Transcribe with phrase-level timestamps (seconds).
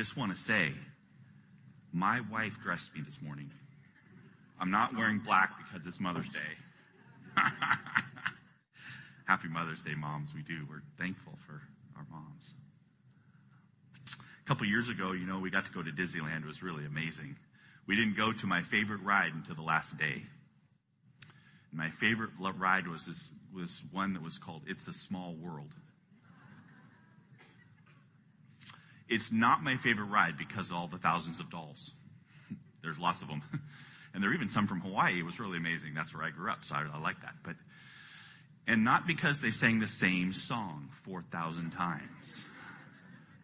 [0.00, 0.72] just want to say,
[1.92, 3.50] my wife dressed me this morning.
[4.58, 7.36] I'm not wearing black because it's Mother's Day.
[9.26, 10.32] Happy Mother's Day, moms.
[10.34, 10.66] We do.
[10.70, 11.60] We're thankful for
[11.98, 12.54] our moms.
[14.16, 16.44] A couple years ago, you know, we got to go to Disneyland.
[16.44, 17.36] It was really amazing.
[17.86, 20.22] We didn't go to my favorite ride until the last day.
[21.72, 25.74] My favorite ride was this, was one that was called It's a Small World.
[29.10, 31.92] It's not my favorite ride because all the thousands of dolls.
[32.82, 33.42] There's lots of them.
[34.12, 35.20] And there are even some from Hawaii.
[35.20, 35.94] It was really amazing.
[35.94, 37.34] That's where I grew up, so I, I like that.
[37.44, 37.54] But,
[38.66, 42.44] and not because they sang the same song 4,000 times.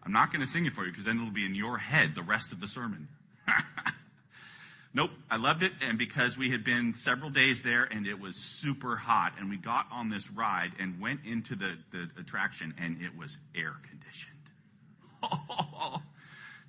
[0.05, 2.15] I'm not going to sing it for you because then it'll be in your head
[2.15, 3.09] the rest of the sermon.
[4.95, 5.73] nope, I loved it.
[5.81, 9.57] And because we had been several days there and it was super hot and we
[9.57, 14.36] got on this ride and went into the, the attraction and it was air conditioned.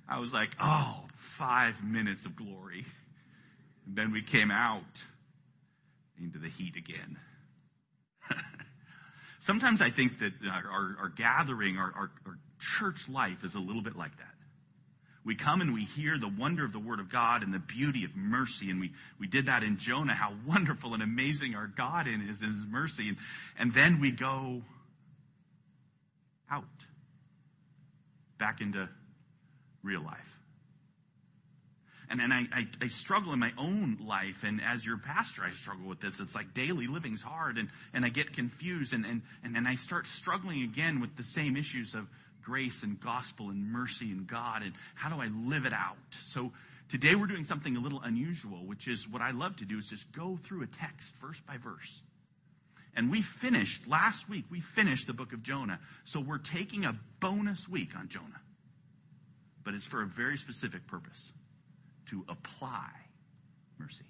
[0.08, 2.86] I was like, oh, five minutes of glory.
[3.86, 5.04] And then we came out
[6.20, 7.18] into the heat again.
[9.40, 13.82] Sometimes I think that our, our gathering, our, our, our church life is a little
[13.82, 14.26] bit like that.
[15.24, 18.04] We come and we hear the wonder of the Word of God and the beauty
[18.04, 18.70] of mercy.
[18.70, 22.54] And we, we did that in Jonah, how wonderful and amazing our God is in
[22.54, 23.08] His mercy.
[23.08, 23.18] And,
[23.58, 24.62] and then we go
[26.50, 26.64] out
[28.38, 28.88] back into
[29.82, 30.18] real life.
[32.10, 35.50] And, and I, I, I, struggle in my own life, and as your pastor, I
[35.50, 36.20] struggle with this.
[36.20, 40.06] It's like daily living's hard, and, and I get confused, and, and, and I start
[40.06, 42.08] struggling again with the same issues of
[42.42, 45.98] grace and gospel and mercy and God, and how do I live it out?
[46.22, 46.50] So
[46.88, 49.86] today we're doing something a little unusual, which is what I love to do is
[49.86, 52.02] just go through a text verse by verse.
[52.96, 55.78] And we finished, last week, we finished the book of Jonah.
[56.04, 58.40] So we're taking a bonus week on Jonah.
[59.64, 61.32] But it's for a very specific purpose
[62.06, 62.90] to apply
[63.78, 64.06] mercy.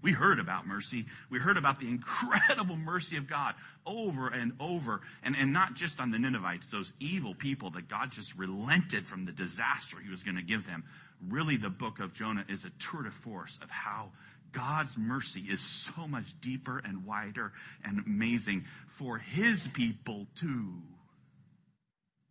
[0.00, 1.06] We heard about mercy.
[1.28, 3.54] We heard about the incredible mercy of God
[3.84, 5.00] over and over.
[5.24, 9.24] And, and not just on the Ninevites, those evil people that God just relented from
[9.24, 10.84] the disaster he was going to give them.
[11.28, 14.12] Really, the book of Jonah is a tour de force of how
[14.52, 17.52] God's mercy is so much deeper and wider
[17.84, 20.82] and amazing for His people too.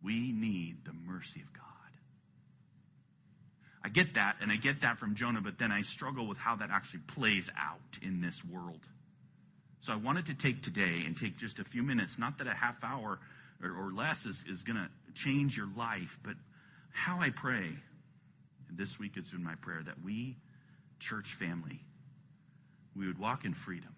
[0.02, 1.64] We need the mercy of God.
[3.84, 6.56] I get that, and I get that from Jonah, but then I struggle with how
[6.56, 8.80] that actually plays out in this world.
[9.80, 12.54] So I wanted to take today and take just a few minutes, not that a
[12.54, 13.18] half hour
[13.62, 16.34] or, or less is, is going to change your life, but
[16.92, 17.72] how I pray.
[18.68, 20.36] And this week has been my prayer that we,
[20.98, 21.80] church family,
[22.98, 23.94] we would walk in freedom.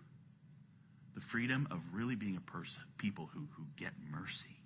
[1.15, 4.56] The freedom of really being a person, people who, who get mercy.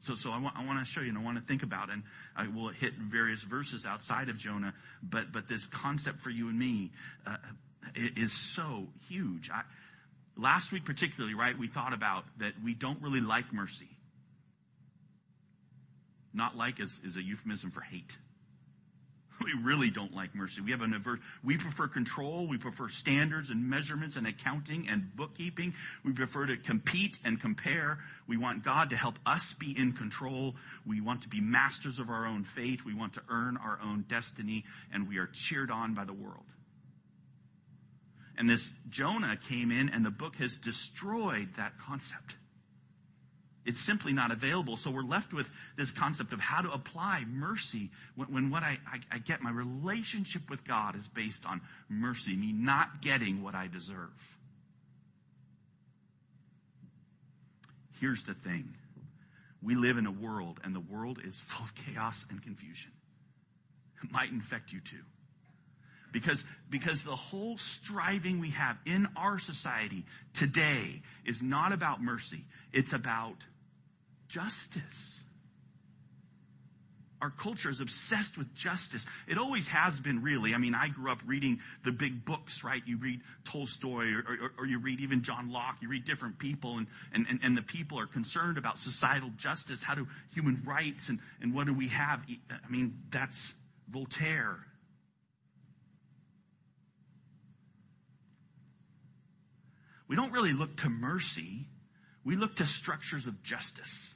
[0.00, 1.90] So, so I want, I want to show you and I want to think about,
[1.90, 2.02] and
[2.36, 6.58] I will hit various verses outside of Jonah, but, but this concept for you and
[6.58, 6.92] me
[7.26, 7.36] uh,
[7.94, 9.50] is so huge.
[9.52, 9.62] I,
[10.36, 13.88] last week particularly, right, we thought about that we don't really like mercy.
[16.32, 18.16] Not like is, is a euphemism for hate.
[19.44, 20.60] We really don't like mercy.
[20.60, 22.48] We have an averse, we prefer control.
[22.48, 25.74] We prefer standards and measurements and accounting and bookkeeping.
[26.04, 27.98] We prefer to compete and compare.
[28.26, 30.56] We want God to help us be in control.
[30.84, 32.84] We want to be masters of our own fate.
[32.84, 36.44] We want to earn our own destiny and we are cheered on by the world.
[38.36, 42.36] And this Jonah came in and the book has destroyed that concept.
[43.68, 44.78] It's simply not available.
[44.78, 48.78] So we're left with this concept of how to apply mercy when, when what I,
[48.90, 53.54] I, I get, my relationship with God is based on mercy, me not getting what
[53.54, 54.38] I deserve.
[58.00, 58.72] Here's the thing.
[59.62, 62.92] We live in a world and the world is full of chaos and confusion.
[64.02, 65.04] It might infect you too.
[66.10, 72.46] Because, because the whole striving we have in our society today is not about mercy.
[72.72, 73.36] It's about
[74.28, 75.22] justice.
[77.20, 79.04] Our culture is obsessed with justice.
[79.26, 80.54] It always has been really.
[80.54, 82.80] I mean, I grew up reading the big books, right?
[82.86, 85.78] You read Tolstoy or, or, or you read even John Locke.
[85.80, 89.82] You read different people and, and, and, and, the people are concerned about societal justice.
[89.82, 92.20] How do human rights and, and what do we have?
[92.50, 93.52] I mean, that's
[93.88, 94.58] Voltaire.
[100.06, 101.66] We don't really look to mercy.
[102.24, 104.14] We look to structures of justice.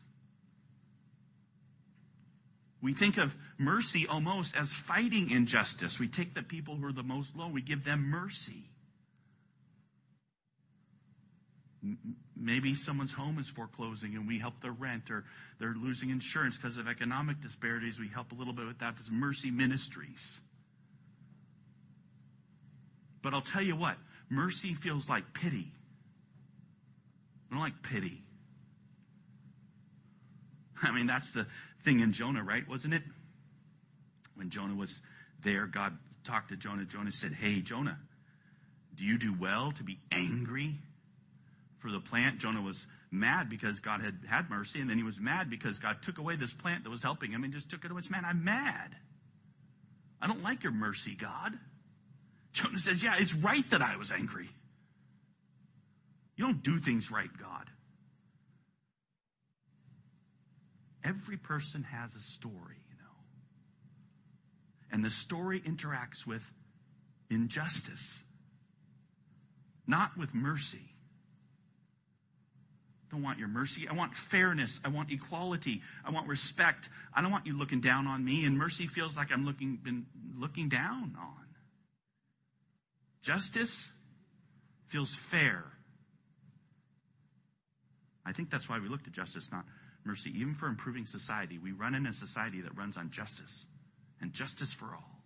[2.83, 6.01] We think of mercy almost as fighting injustice.
[6.01, 8.65] We take the people who are the most low, we give them mercy.
[12.37, 15.25] maybe someone's home is foreclosing and we help their rent or
[15.59, 17.99] they're losing insurance because of economic disparities.
[17.99, 18.97] We help a little bit with that.
[18.97, 20.41] There's mercy ministries.
[23.23, 23.97] But I'll tell you what,
[24.29, 25.73] mercy feels like pity.
[27.51, 28.23] I don't like pity.
[30.89, 31.47] I mean, that's the
[31.85, 32.67] thing in Jonah, right?
[32.69, 33.03] Wasn't it?
[34.35, 35.01] When Jonah was
[35.43, 36.85] there, God talked to Jonah.
[36.85, 37.99] Jonah said, Hey, Jonah,
[38.97, 40.75] do you do well to be angry
[41.79, 42.39] for the plant?
[42.39, 46.03] Jonah was mad because God had had mercy, and then he was mad because God
[46.03, 48.03] took away this plant that was helping him and just took it away.
[48.11, 48.95] Man, I'm mad.
[50.21, 51.53] I don't like your mercy, God.
[52.53, 54.49] Jonah says, Yeah, it's right that I was angry.
[56.37, 57.69] You don't do things right, God.
[61.05, 63.23] Every person has a story, you know.
[64.93, 66.43] And the story interacts with
[67.31, 68.21] injustice,
[69.87, 70.95] not with mercy.
[73.09, 73.89] I don't want your mercy.
[73.89, 74.81] I want fairness.
[74.85, 75.83] I want equality.
[76.05, 76.89] I want respect.
[77.13, 78.47] I don't want you looking down on me.
[78.47, 80.07] And mercy feels like I'm looking, been
[80.39, 81.47] looking down on.
[83.21, 83.89] Justice
[84.87, 85.65] feels fair.
[88.25, 89.65] I think that's why we look to justice, not
[90.05, 90.31] mercy.
[90.37, 93.67] Even for improving society, we run in a society that runs on justice
[94.21, 95.23] and justice for all.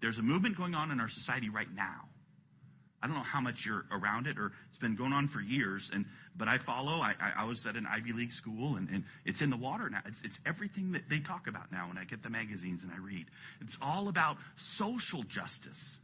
[0.00, 2.08] There's a movement going on in our society right now.
[3.02, 5.90] I don't know how much you're around it, or it's been going on for years.
[5.92, 6.04] And
[6.36, 7.00] but I follow.
[7.00, 9.88] I, I, I was at an Ivy League school, and, and it's in the water
[9.88, 10.00] now.
[10.06, 12.98] It's, it's everything that they talk about now when I get the magazines and I
[12.98, 13.26] read.
[13.62, 15.98] It's all about social justice.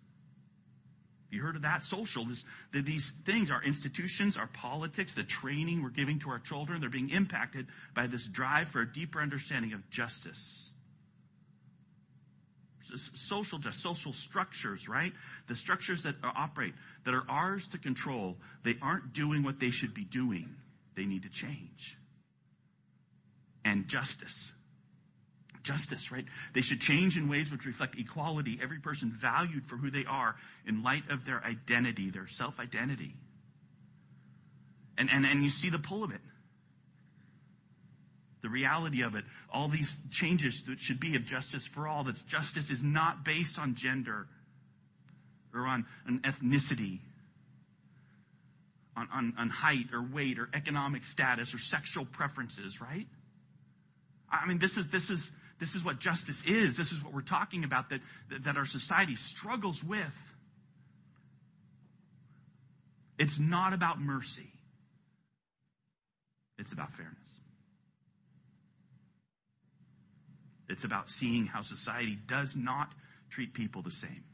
[1.30, 1.82] You heard of that?
[1.82, 2.24] Social.
[2.24, 6.80] This, the, these things, our institutions, our politics, the training we're giving to our children,
[6.80, 10.70] they're being impacted by this drive for a deeper understanding of justice.
[13.14, 15.12] Social justice, social structures, right?
[15.48, 16.74] The structures that operate,
[17.04, 20.54] that are ours to control, they aren't doing what they should be doing.
[20.94, 21.98] They need to change.
[23.64, 24.52] And justice
[25.66, 26.24] justice, right?
[26.54, 30.36] They should change in ways which reflect equality, every person valued for who they are
[30.66, 33.14] in light of their identity, their self identity.
[34.96, 36.20] And, and, and you see the pull of it.
[38.42, 42.26] The reality of it, all these changes that should be of justice for all, that
[42.26, 44.28] justice is not based on gender
[45.52, 47.00] or on an ethnicity,
[48.96, 53.06] on, on, on height or weight or economic status or sexual preferences, right?
[54.30, 56.76] I mean, this is, this is, this is what justice is.
[56.76, 58.00] This is what we're talking about that,
[58.42, 60.34] that our society struggles with.
[63.18, 64.52] It's not about mercy.
[66.58, 67.40] It's about fairness.
[70.68, 72.92] It's about seeing how society does not
[73.30, 74.24] treat people the same.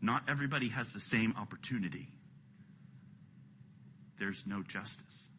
[0.00, 2.08] Not everybody has the same opportunity.
[4.18, 5.29] There's no justice.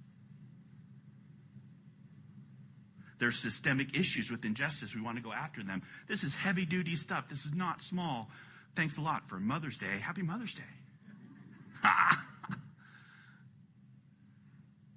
[3.21, 4.95] There's systemic issues with injustice.
[4.95, 5.83] We want to go after them.
[6.07, 7.25] This is heavy duty stuff.
[7.29, 8.27] This is not small.
[8.75, 9.99] Thanks a lot for Mother's Day.
[10.01, 10.63] Happy Mother's Day.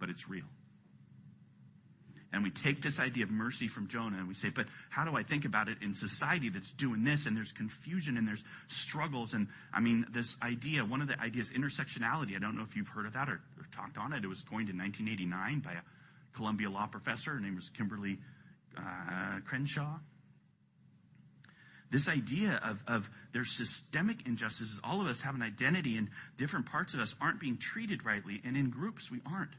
[0.01, 0.47] but it's real.
[2.33, 5.15] And we take this idea of mercy from Jonah and we say, but how do
[5.19, 9.35] I think about it in society that's doing this and there's confusion and there's struggles?
[9.35, 12.37] And I mean, this idea, one of the ideas, intersectionality.
[12.37, 14.25] I don't know if you've heard of that or, or talked on it.
[14.25, 15.83] It was coined in 1989 by a
[16.35, 17.33] Columbia law professor.
[17.33, 18.19] Her name was Kimberly
[18.77, 19.99] uh, Crenshaw.
[21.91, 24.81] This idea of, of there's systemic injustices.
[24.83, 28.41] All of us have an identity and different parts of us aren't being treated rightly.
[28.45, 29.53] And in groups, we aren't.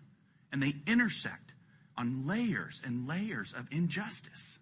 [0.51, 1.53] And they intersect
[1.98, 4.60] on layers and layers of injustice.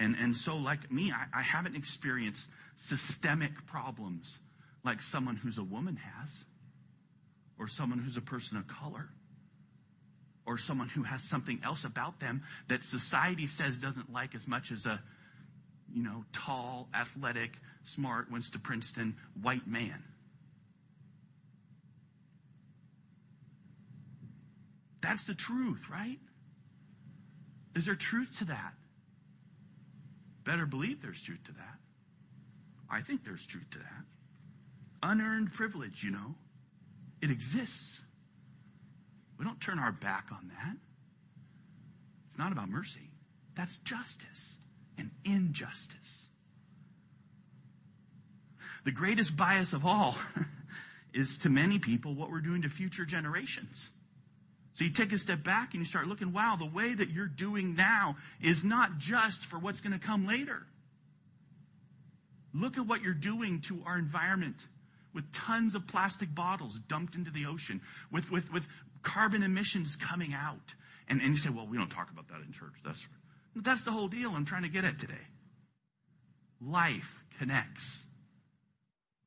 [0.00, 4.38] And, and so, like me, I, I haven't experienced systemic problems
[4.84, 6.44] like someone who's a woman has
[7.58, 9.08] or someone who's a person of color
[10.46, 14.70] or someone who has something else about them that society says doesn't like as much
[14.70, 15.00] as a,
[15.92, 17.52] you know, tall, athletic,
[17.84, 20.02] smart, went to Princeton white man.
[25.00, 26.18] That's the truth, right?
[27.74, 28.72] Is there truth to that?
[30.44, 31.78] Better believe there's truth to that.
[32.88, 34.04] I think there's truth to that.
[35.02, 36.34] Unearned privilege, you know.
[37.20, 38.02] It exists.
[39.38, 40.76] We don't turn our back on that.
[42.28, 43.10] It's not about mercy.
[43.54, 44.58] That's justice
[44.98, 46.28] and injustice.
[48.84, 50.16] The greatest bias of all
[51.14, 53.90] is to many people what we're doing to future generations.
[54.74, 57.26] So you take a step back and you start looking, wow, the way that you're
[57.26, 60.66] doing now is not just for what's going to come later.
[62.52, 64.56] Look at what you're doing to our environment
[65.16, 67.80] with tons of plastic bottles dumped into the ocean,
[68.12, 68.68] with, with, with
[69.02, 70.74] carbon emissions coming out.
[71.08, 72.74] And, and you say, well, we don't talk about that in church.
[72.84, 73.08] That's,
[73.56, 75.14] that's the whole deal I'm trying to get at today.
[76.60, 78.00] Life connects.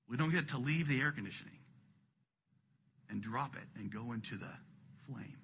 [0.08, 1.58] We don't get to leave the air conditioning
[3.10, 4.51] and drop it and go into the
[5.08, 5.38] flame.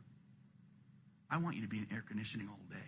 [1.30, 2.86] I want you to be in air conditioning all day.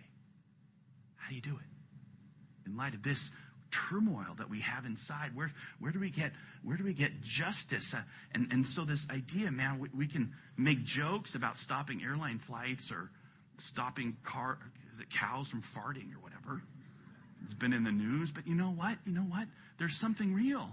[1.16, 2.68] How do you do it?
[2.70, 3.32] In light of this
[3.70, 6.32] turmoil that we have inside, where, where do we get,
[6.62, 7.94] where do we get justice?
[7.94, 8.00] Uh,
[8.32, 12.90] and, and so this idea, man, we, we can make jokes about stopping airline flights
[12.90, 13.10] or
[13.58, 14.58] stopping car,
[14.94, 16.62] is it cows from farting or whatever.
[17.44, 18.98] It's been in the news, but you know what?
[19.06, 19.46] You know what?
[19.78, 20.68] There's something real.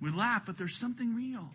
[0.00, 1.50] We laugh, but there's something real.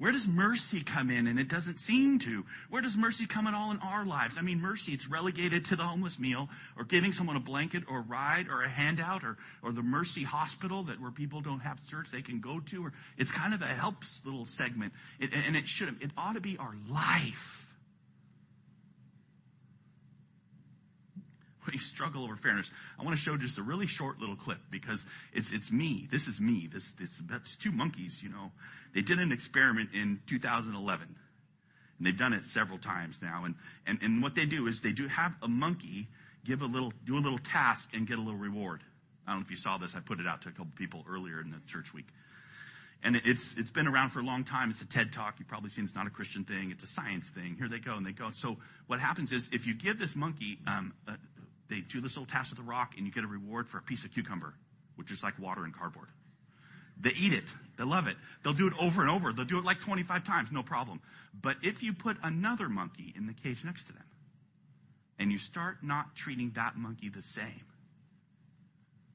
[0.00, 1.26] Where does mercy come in?
[1.26, 2.46] And it doesn't seem to.
[2.70, 4.36] Where does mercy come at all in our lives?
[4.38, 7.98] I mean, mercy, it's relegated to the homeless meal or giving someone a blanket or
[7.98, 11.86] a ride or a handout or, or the mercy hospital that where people don't have
[11.90, 12.86] church they can go to.
[12.86, 14.94] Or it's kind of a helps little segment.
[15.18, 17.69] It, and it should, it ought to be our life.
[21.72, 22.70] we struggle over fairness.
[22.98, 26.08] I want to show just a really short little clip because it's, it's me.
[26.10, 26.68] This is me.
[26.72, 28.52] This, this, that's two monkeys, you know.
[28.94, 31.16] They did an experiment in 2011.
[31.98, 33.44] And they've done it several times now.
[33.44, 33.54] And,
[33.86, 36.08] and, and what they do is they do have a monkey
[36.44, 38.82] give a little, do a little task and get a little reward.
[39.26, 39.94] I don't know if you saw this.
[39.94, 42.06] I put it out to a couple people earlier in the church week.
[43.02, 44.70] And it's, it's been around for a long time.
[44.70, 45.36] It's a TED talk.
[45.38, 46.70] You've probably seen it's not a Christian thing.
[46.70, 47.56] It's a science thing.
[47.58, 48.30] Here they go and they go.
[48.32, 48.58] So
[48.88, 51.12] what happens is if you give this monkey, um, a,
[51.70, 53.82] they do this little task with the rock and you get a reward for a
[53.82, 54.54] piece of cucumber,
[54.96, 56.08] which is like water and cardboard.
[57.00, 57.44] They eat it.
[57.78, 58.16] They love it.
[58.42, 59.32] They'll do it over and over.
[59.32, 61.00] They'll do it like 25 times, no problem.
[61.40, 64.04] But if you put another monkey in the cage next to them
[65.18, 67.64] and you start not treating that monkey the same,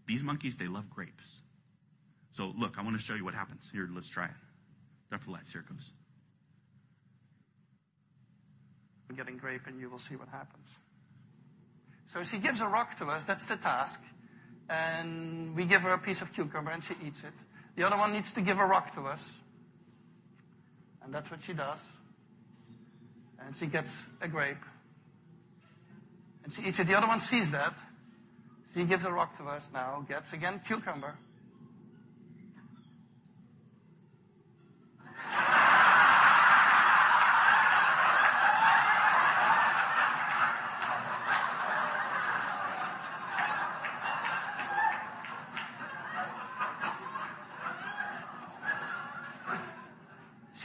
[0.07, 1.41] these monkeys, they love grapes.
[2.31, 3.69] So look, I want to show you what happens.
[3.71, 4.31] Here, let's try it.
[5.09, 5.51] Drop the lights.
[5.51, 5.91] Here it goes.
[9.09, 10.77] I'm getting grape and you will see what happens.
[12.05, 14.00] So she gives a rock to us, that's the task.
[14.69, 17.33] And we give her a piece of cucumber and she eats it.
[17.75, 19.38] The other one needs to give a rock to us.
[21.03, 21.97] And that's what she does.
[23.39, 24.63] And she gets a grape.
[26.43, 26.88] And she eats it.
[26.88, 27.74] The other one sees that.
[28.74, 31.15] She gives a rock to us now, gets again cucumber.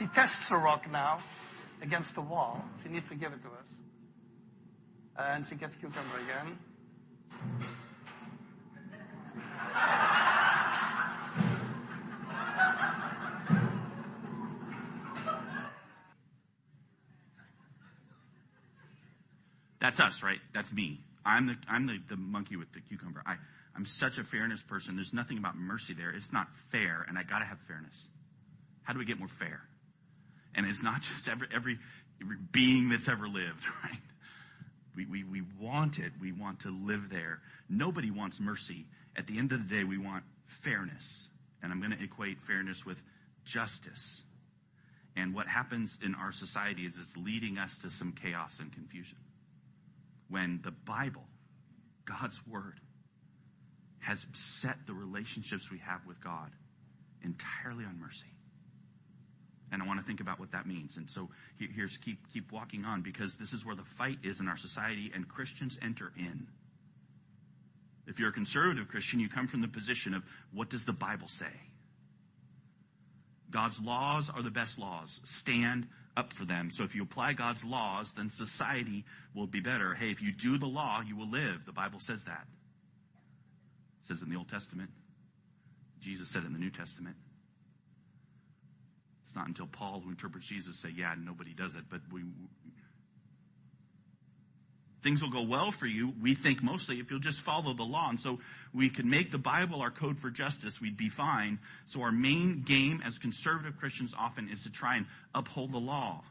[0.01, 1.19] She tests the rock now
[1.79, 2.65] against the wall.
[2.81, 3.67] She needs to give it to us.
[5.15, 6.57] And she gets cucumber again.
[19.79, 20.39] That's us, right?
[20.51, 21.01] That's me.
[21.23, 23.21] I'm the, I'm the, the monkey with the cucumber.
[23.23, 23.35] I,
[23.75, 24.95] I'm such a fairness person.
[24.95, 26.09] There's nothing about mercy there.
[26.09, 28.07] It's not fair, and I gotta have fairness.
[28.81, 29.61] How do we get more fair?
[30.55, 31.79] And it's not just every, every,
[32.21, 33.99] every being that's ever lived, right?
[34.95, 36.11] We, we, we want it.
[36.19, 37.41] We want to live there.
[37.69, 38.85] Nobody wants mercy.
[39.15, 41.29] At the end of the day, we want fairness.
[41.63, 43.01] And I'm going to equate fairness with
[43.45, 44.23] justice.
[45.15, 49.17] And what happens in our society is it's leading us to some chaos and confusion.
[50.29, 51.25] When the Bible,
[52.05, 52.79] God's Word,
[53.99, 56.51] has set the relationships we have with God
[57.23, 58.33] entirely on mercy.
[59.71, 60.97] And I want to think about what that means.
[60.97, 64.47] And so here's keep, keep walking on because this is where the fight is in
[64.47, 66.47] our society and Christians enter in.
[68.07, 70.23] If you're a conservative Christian, you come from the position of
[70.53, 71.53] what does the Bible say?
[73.49, 75.21] God's laws are the best laws.
[75.23, 75.87] Stand
[76.17, 76.71] up for them.
[76.71, 79.93] So if you apply God's laws, then society will be better.
[79.93, 81.65] Hey, if you do the law, you will live.
[81.65, 82.45] The Bible says that.
[84.03, 84.89] It says in the Old Testament.
[85.99, 87.15] Jesus said it in the New Testament.
[89.31, 92.23] It's not until Paul, who interprets Jesus, say, yeah, nobody does it, but we,
[95.01, 98.09] things will go well for you, we think mostly if you'll just follow the law.
[98.09, 98.39] And so
[98.73, 101.59] we could make the Bible our code for justice, we'd be fine.
[101.85, 106.25] So our main game as conservative Christians often is to try and uphold the law.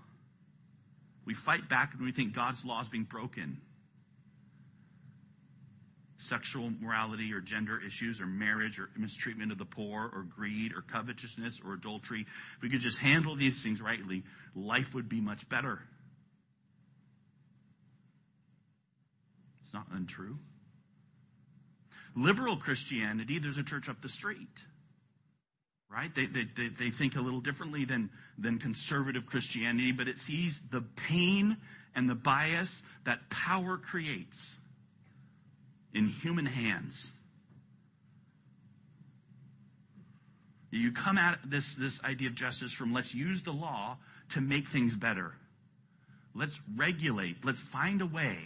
[1.24, 3.62] We fight back when we think God's law is being broken
[6.20, 10.82] sexual morality or gender issues or marriage or mistreatment of the poor or greed or
[10.82, 12.26] covetousness or adultery.
[12.56, 14.22] If we could just handle these things rightly,
[14.54, 15.80] life would be much better.
[19.64, 20.38] It's not untrue.
[22.16, 24.48] liberal Christianity, there's a church up the street.
[25.88, 26.14] Right?
[26.14, 30.60] They, they, they, they think a little differently than, than conservative Christianity, but it sees
[30.70, 31.56] the pain
[31.96, 34.56] and the bias that power creates
[35.94, 37.10] in human hands.
[40.70, 43.96] You come at this, this idea of justice from let's use the law
[44.30, 45.34] to make things better.
[46.34, 47.44] Let's regulate.
[47.44, 48.38] Let's find a way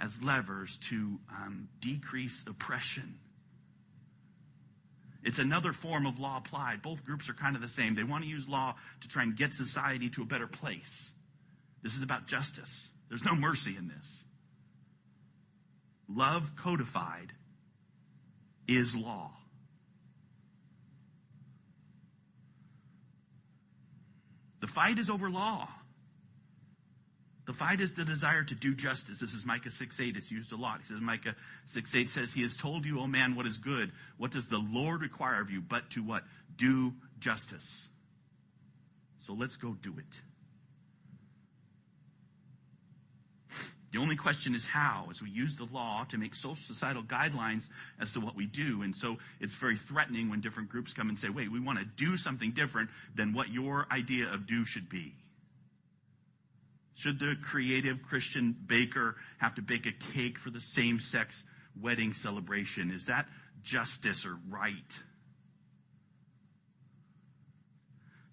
[0.00, 3.18] as levers to um, decrease oppression.
[5.24, 6.80] It's another form of law applied.
[6.80, 7.96] Both groups are kind of the same.
[7.96, 11.10] They want to use law to try and get society to a better place.
[11.82, 12.88] This is about justice.
[13.08, 14.22] There's no mercy in this.
[16.08, 17.32] Love codified
[18.66, 19.30] is law.
[24.60, 25.68] The fight is over law.
[27.46, 29.20] The fight is the desire to do justice.
[29.20, 30.16] This is Micah 6 8.
[30.16, 30.80] It's used a lot.
[30.80, 31.34] He says, Micah
[31.64, 33.92] 6 8 says, He has told you, O man, what is good.
[34.18, 35.62] What does the Lord require of you?
[35.62, 36.24] But to what?
[36.56, 37.88] Do justice.
[39.18, 40.20] So let's go do it.
[43.90, 47.68] The only question is how, as we use the law to make social societal guidelines
[47.98, 48.82] as to what we do.
[48.82, 51.86] And so it's very threatening when different groups come and say, wait, we want to
[51.86, 55.14] do something different than what your idea of do should be.
[56.94, 61.42] Should the creative Christian baker have to bake a cake for the same sex
[61.80, 62.90] wedding celebration?
[62.90, 63.26] Is that
[63.62, 64.98] justice or right?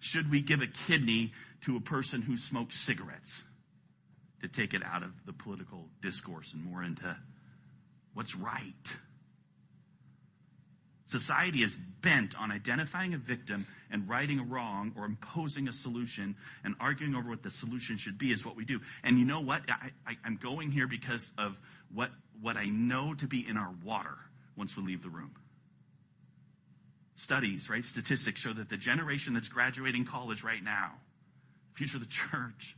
[0.00, 1.32] Should we give a kidney
[1.62, 3.42] to a person who smokes cigarettes
[4.46, 7.16] to take it out of the political discourse and more into
[8.14, 8.96] what's right?
[11.06, 16.34] Society is bent on identifying a victim and righting a wrong or imposing a solution
[16.64, 18.80] and arguing over what the solution should be is what we do.
[19.04, 19.62] And you know what?
[19.68, 21.56] I, am going here because of
[21.94, 24.16] what, what I know to be in our water
[24.56, 25.30] once we leave the room.
[27.14, 27.84] Studies, right?
[27.84, 30.92] Statistics show that the generation that's graduating college right now,
[31.74, 32.76] future of the church,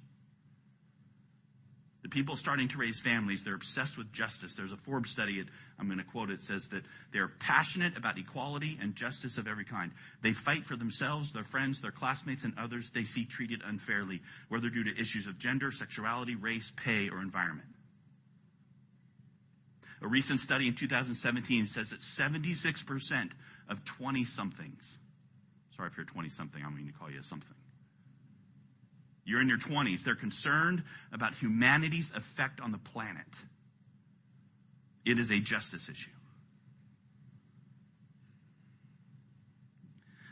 [2.09, 4.55] the people starting to raise families, they're obsessed with justice.
[4.55, 5.45] There's a Forbes study,
[5.79, 9.65] I'm going to quote it, says that they're passionate about equality and justice of every
[9.65, 9.93] kind.
[10.23, 14.71] They fight for themselves, their friends, their classmates, and others they see treated unfairly, whether
[14.71, 17.69] due to issues of gender, sexuality, race, pay, or environment.
[20.01, 23.31] A recent study in 2017 says that 76%
[23.69, 24.97] of 20 somethings,
[25.77, 27.58] sorry if you're 20 something, I'm going to call you something
[29.29, 30.05] you're in your 20s.
[30.05, 33.27] They're concerned about humanity's effect on the planet.
[35.05, 36.11] It is a justice issue.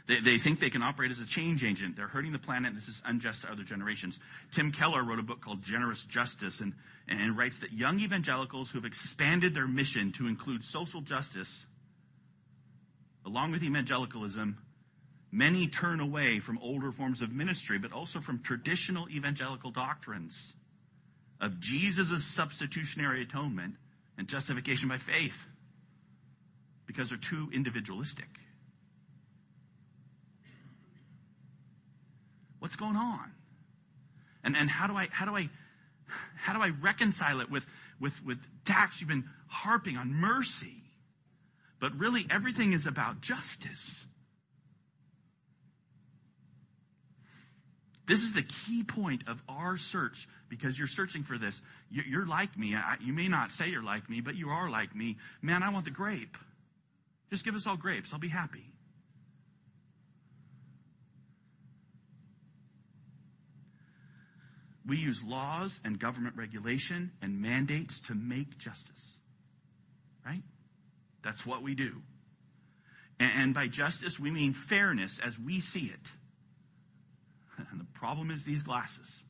[0.06, 1.96] They, they, think they can operate as a change agent.
[1.96, 4.18] They're hurting the planet, this is unjust to other generations.
[4.52, 6.72] Tim Keller wrote a book called Generous Justice and,
[7.06, 11.66] and writes that young evangelicals who have expanded their mission to include social justice,
[13.26, 14.56] along with evangelicalism,
[15.36, 20.54] Many turn away from older forms of ministry, but also from traditional evangelical doctrines
[21.42, 23.74] of Jesus' substitutionary atonement
[24.16, 25.46] and justification by faith
[26.86, 28.30] because they're too individualistic.
[32.58, 33.30] What's going on?
[34.42, 35.50] And, and how do I, how do I,
[36.36, 37.66] how do I reconcile it with,
[38.00, 39.02] with, with tax?
[39.02, 40.82] You've been harping on mercy,
[41.78, 44.06] but really everything is about justice.
[48.06, 51.60] This is the key point of our search because you're searching for this.
[51.90, 52.76] You're like me.
[53.00, 55.16] You may not say you're like me, but you are like me.
[55.42, 56.36] Man, I want the grape.
[57.30, 58.12] Just give us all grapes.
[58.12, 58.70] I'll be happy.
[64.86, 69.18] We use laws and government regulation and mandates to make justice.
[70.24, 70.44] Right?
[71.24, 72.02] That's what we do.
[73.18, 76.12] And by justice, we mean fairness as we see it.
[77.98, 79.24] Problem is these glasses.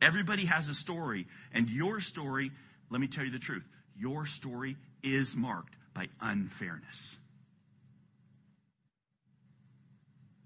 [0.00, 2.50] Everybody has a story, and your story,
[2.90, 3.64] let me tell you the truth,
[3.96, 7.18] your story is marked by unfairness.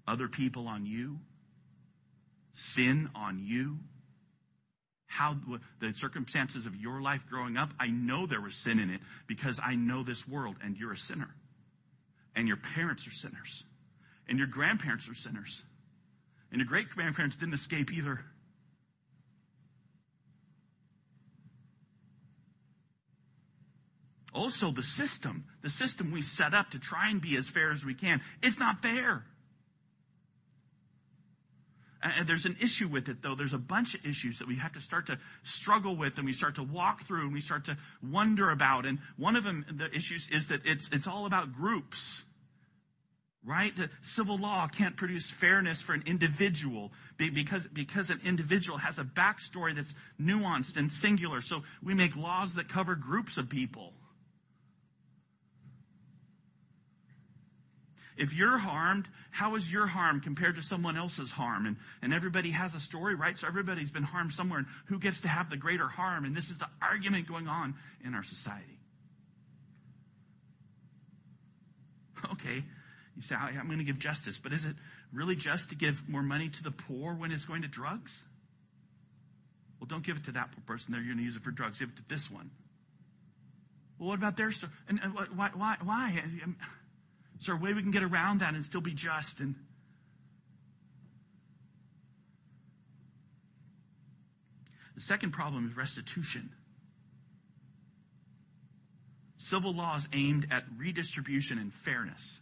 [0.07, 1.19] Other people on you,
[2.53, 3.77] sin on you,
[5.05, 5.37] how
[5.79, 9.59] the circumstances of your life growing up, I know there was sin in it because
[9.63, 11.29] I know this world and you're a sinner.
[12.35, 13.63] And your parents are sinners.
[14.27, 15.63] And your grandparents are sinners.
[16.51, 18.21] And your great grandparents didn't escape either.
[24.33, 27.85] Also, the system, the system we set up to try and be as fair as
[27.85, 29.25] we can, it's not fair.
[32.01, 33.35] And there's an issue with it though.
[33.35, 36.33] There's a bunch of issues that we have to start to struggle with and we
[36.33, 38.85] start to walk through and we start to wonder about.
[38.85, 42.23] And one of them, the issues is that it's, it's all about groups.
[43.45, 43.75] Right?
[43.75, 49.03] The civil law can't produce fairness for an individual because, because an individual has a
[49.03, 51.41] backstory that's nuanced and singular.
[51.41, 53.93] So we make laws that cover groups of people.
[58.15, 61.65] If you're harmed, how is your harm compared to someone else's harm?
[61.65, 63.37] And, and everybody has a story, right?
[63.37, 66.25] So everybody's been harmed somewhere and who gets to have the greater harm?
[66.25, 67.75] And this is the argument going on
[68.05, 68.79] in our society.
[72.31, 72.63] Okay.
[73.15, 74.75] You say, I'm going to give justice, but is it
[75.11, 78.25] really just to give more money to the poor when it's going to drugs?
[79.79, 81.01] Well, don't give it to that poor person there.
[81.01, 81.79] You're going to use it for drugs.
[81.79, 82.49] Give it to this one.
[83.99, 84.71] Well, what about their story?
[84.87, 86.23] And, and why, why, why?
[86.43, 86.57] Um,
[87.39, 89.39] is there a way we can get around that and still be just?
[89.39, 89.55] And
[94.95, 96.49] the second problem is restitution.
[99.37, 102.39] Civil laws aimed at redistribution and fairness.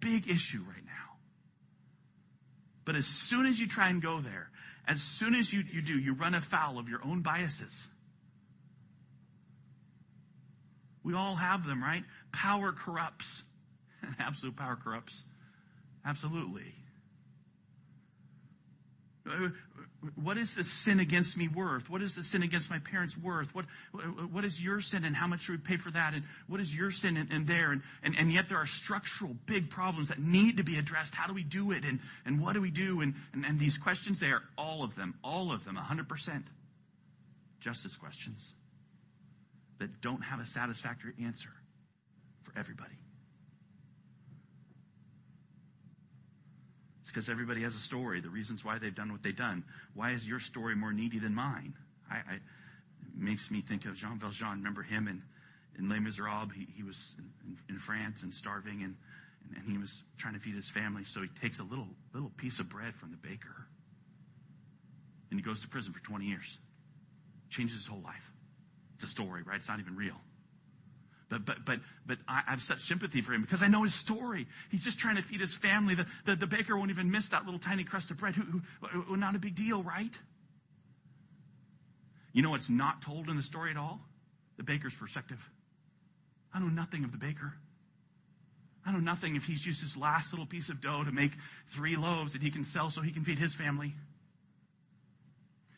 [0.00, 1.16] Big issue right now.
[2.84, 4.50] But as soon as you try and go there,
[4.86, 7.86] as soon as you, you do, you run afoul of your own biases.
[11.02, 12.04] We all have them, right?
[12.32, 13.42] Power corrupts.
[14.18, 15.24] Absolute power corrupts.
[16.04, 16.74] Absolutely.
[20.16, 21.88] What is the sin against me worth?
[21.88, 23.54] What is the sin against my parents worth?
[23.54, 23.66] What,
[24.30, 26.14] what is your sin and how much should we pay for that?
[26.14, 27.72] And what is your sin in, in there?
[27.72, 31.14] And, and, and yet there are structural big problems that need to be addressed.
[31.14, 31.84] How do we do it?
[31.84, 33.00] And, and what do we do?
[33.00, 36.42] And, and, and these questions, they are all of them, all of them, 100%
[37.60, 38.52] justice questions
[39.78, 41.50] that don't have a satisfactory answer
[42.42, 42.94] for everybody.
[47.04, 49.64] It's because everybody has a story, the reasons why they've done what they've done.
[49.92, 51.74] Why is your story more needy than mine?
[52.10, 54.56] I, I it makes me think of Jean Valjean.
[54.56, 55.22] Remember him in,
[55.78, 56.52] in Les Miserables?
[56.56, 57.14] He, he was
[57.46, 58.96] in, in, France and starving and,
[59.44, 61.04] and, and he was trying to feed his family.
[61.04, 63.66] So he takes a little, little piece of bread from the baker
[65.30, 66.58] and he goes to prison for 20 years.
[67.50, 68.32] Changes his whole life.
[68.94, 69.56] It's a story, right?
[69.56, 70.16] It's not even real.
[71.28, 74.46] But, but, but, but I have such sympathy for him because I know his story.
[74.70, 75.94] He's just trying to feed his family.
[75.94, 78.34] The, the, the baker won't even miss that little tiny crust of bread.
[78.34, 80.16] Who, who, who, not a big deal, right?
[82.32, 84.00] You know what's not told in the story at all?
[84.58, 85.50] The baker's perspective.
[86.52, 87.54] I know nothing of the baker.
[88.86, 91.32] I know nothing if he's used his last little piece of dough to make
[91.68, 93.94] three loaves that he can sell so he can feed his family.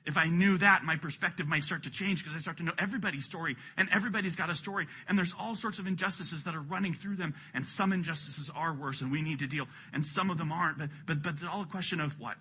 [0.06, 2.72] If I knew that, my perspective might start to change because I start to know
[2.78, 6.60] everybody's story and everybody's got a story and there's all sorts of injustices that are
[6.60, 10.30] running through them and some injustices are worse and we need to deal and some
[10.30, 12.36] of them aren't, but, but, but it's all a question of what?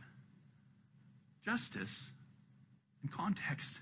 [1.44, 2.12] Justice
[3.02, 3.76] and context.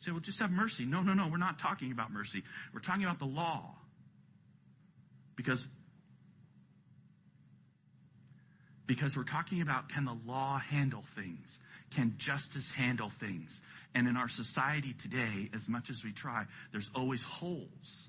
[0.00, 0.84] Say, well, just have mercy.
[0.84, 2.42] No, no, no, we're not talking about mercy.
[2.74, 3.74] We're talking about the law.
[5.36, 5.66] Because
[8.90, 11.60] because we're talking about can the law handle things?
[11.94, 13.60] Can justice handle things?
[13.94, 18.08] And in our society today, as much as we try, there's always holes.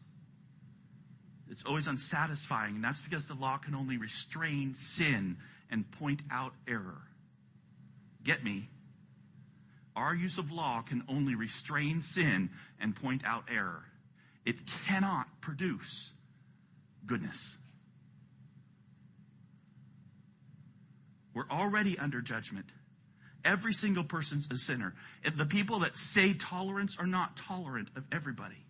[1.51, 5.37] It's always unsatisfying, and that's because the law can only restrain sin
[5.69, 7.03] and point out error.
[8.23, 8.67] Get me?
[9.95, 13.83] Our use of law can only restrain sin and point out error.
[14.47, 14.55] It
[14.87, 16.11] cannot produce
[17.05, 17.55] goodness.
[21.33, 22.65] We're already under judgment.
[23.43, 24.93] Every single person's a sinner.
[25.37, 28.65] The people that say tolerance are not tolerant of everybody.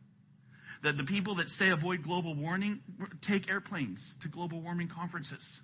[0.84, 2.82] That the people that say avoid global warming
[3.22, 5.62] take airplanes to global warming conferences.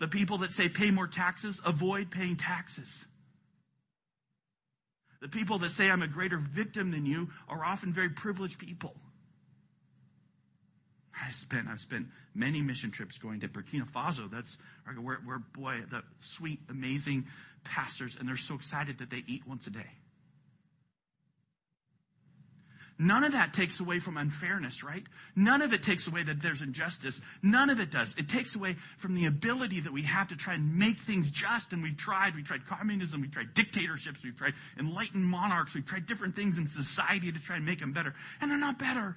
[0.00, 3.04] The people that say pay more taxes avoid paying taxes.
[5.22, 8.94] The people that say I'm a greater victim than you are often very privileged people.
[11.22, 14.30] I spent, I've spent many mission trips going to Burkina Faso.
[14.30, 14.56] That's
[15.00, 17.26] where, where, boy, the sweet, amazing
[17.62, 19.90] pastors, and they're so excited that they eat once a day.
[22.96, 25.02] None of that takes away from unfairness, right?
[25.34, 27.20] None of it takes away that there's injustice.
[27.42, 28.14] None of it does.
[28.16, 31.72] It takes away from the ability that we have to try and make things just.
[31.72, 32.36] And we've tried.
[32.36, 33.20] We've tried communism.
[33.20, 34.22] We've tried dictatorships.
[34.22, 35.74] We've tried enlightened monarchs.
[35.74, 38.14] We've tried different things in society to try and make them better.
[38.40, 39.16] And they're not better.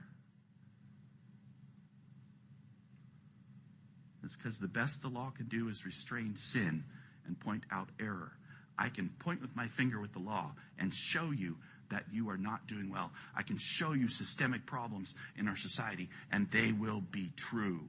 [4.28, 6.84] It's because the best the law can do is restrain sin
[7.26, 8.34] and point out error.
[8.78, 11.56] I can point with my finger with the law and show you
[11.92, 13.10] that you are not doing well.
[13.34, 17.80] I can show you systemic problems in our society, and they will be true.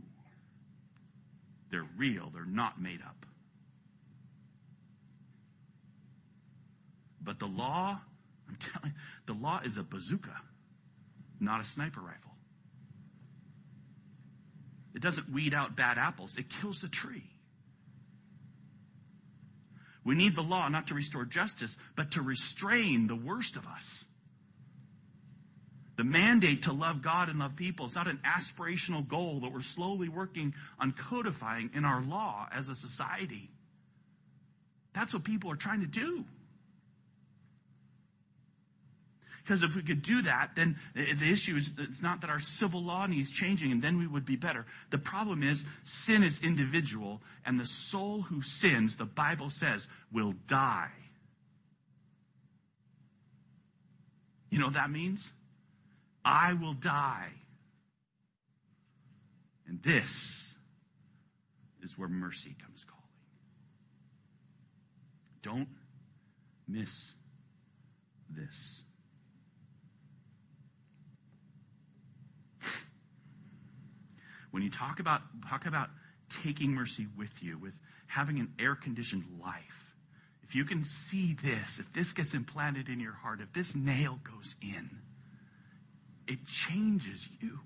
[1.73, 3.27] They're real, they're not made up.
[7.21, 7.99] But the law,
[8.49, 10.37] I'm telling you, the law is a bazooka,
[11.41, 12.38] not a sniper rifle.
[14.95, 17.31] It doesn't weed out bad apples, it kills the tree.
[20.05, 24.05] We need the law not to restore justice, but to restrain the worst of us.
[25.97, 29.63] The mandate to love God and love people is not an aspirational goal that we're
[29.63, 33.51] slowly working on codifying in our law as a society.
[34.95, 36.25] That's what people are trying to do.
[39.49, 42.83] Because if we could do that, then the issue is it's not that our civil
[42.83, 44.67] law needs changing and then we would be better.
[44.91, 50.35] The problem is sin is individual and the soul who sins, the Bible says, will
[50.49, 50.91] die.
[54.51, 55.33] You know what that means?
[56.23, 57.33] I will die.
[59.67, 60.55] And this
[61.83, 63.03] is where mercy comes calling.
[65.41, 65.69] Don't
[66.69, 67.15] miss
[68.29, 68.85] this.
[74.51, 75.89] When you talk about, talk about
[76.43, 77.75] taking mercy with you, with
[78.07, 79.95] having an air conditioned life,
[80.43, 84.19] if you can see this, if this gets implanted in your heart, if this nail
[84.25, 84.89] goes in,
[86.27, 87.61] it changes you.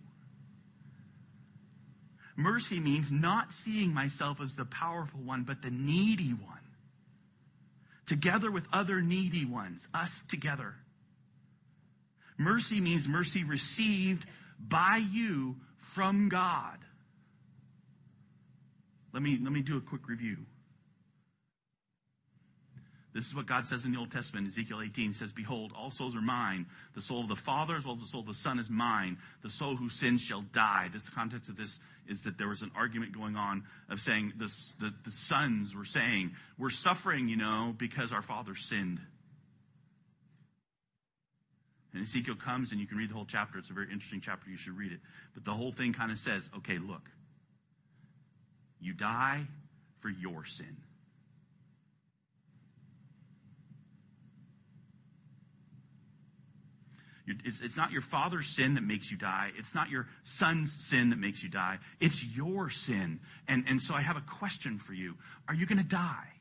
[2.34, 6.58] Mercy means not seeing myself as the powerful one, but the needy one.
[8.06, 10.74] Together with other needy ones, us together.
[12.36, 14.24] Mercy means mercy received
[14.58, 15.56] by you
[15.94, 16.78] from God.
[19.12, 20.38] Let me, let me do a quick review.
[23.14, 25.08] This is what God says in the Old Testament, Ezekiel 18.
[25.08, 26.64] He says, Behold, all souls are mine.
[26.94, 29.18] The soul of the Father as well as the soul of the Son is mine.
[29.42, 30.88] The soul who sins shall die.
[30.90, 31.78] This the context of this
[32.08, 34.46] is that there was an argument going on of saying the,
[34.80, 38.98] the, the sons were saying, we're suffering, you know, because our father sinned.
[41.92, 43.58] And Ezekiel comes and you can read the whole chapter.
[43.58, 44.50] It's a very interesting chapter.
[44.50, 45.00] You should read it.
[45.34, 47.10] But the whole thing kind of says, okay, look,
[48.80, 49.46] you die
[50.00, 50.76] for your sin.
[57.44, 59.50] It's, it's, not your father's sin that makes you die.
[59.56, 61.78] It's not your son's sin that makes you die.
[62.00, 63.20] It's your sin.
[63.46, 65.14] And, and so I have a question for you.
[65.48, 66.31] Are you going to die?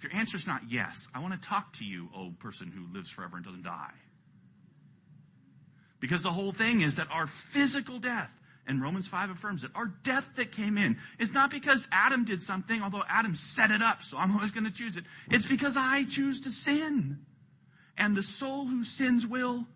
[0.00, 2.90] If your answer is not yes, I want to talk to you, old person who
[2.96, 3.92] lives forever and doesn't die.
[6.00, 8.32] Because the whole thing is that our physical death,
[8.66, 12.40] and Romans 5 affirms it, our death that came in is not because Adam did
[12.40, 15.04] something, although Adam set it up, so I'm always going to choose it.
[15.30, 17.18] It's because I choose to sin.
[17.98, 19.66] And the soul who sins will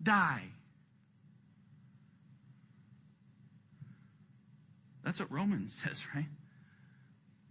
[0.00, 0.44] die.
[5.02, 6.26] That's what Romans says, right?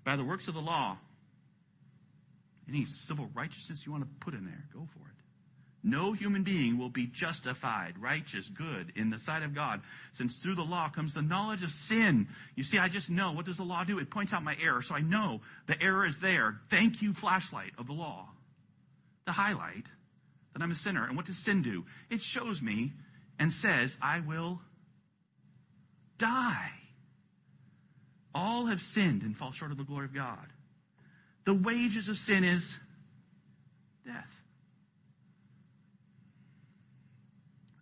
[0.06, 0.98] By the works of the law,
[2.68, 5.16] any civil righteousness you want to put in there, go for it.
[5.84, 9.82] No human being will be justified, righteous, good in the sight of God,
[10.14, 12.28] since through the law comes the knowledge of sin.
[12.56, 13.34] You see, I just know.
[13.34, 14.00] What does the law do?
[14.00, 16.60] It points out my error, so I know the error is there.
[16.72, 18.30] Thank you, flashlight of the law.
[19.26, 19.86] The highlight
[20.54, 21.06] that I'm a sinner.
[21.06, 21.86] And what does sin do?
[22.10, 22.94] It shows me
[23.38, 24.62] and says, I will
[26.18, 26.72] die.
[28.34, 30.48] All have sinned and fall short of the glory of God.
[31.46, 32.78] The wages of sin is
[34.06, 34.42] death.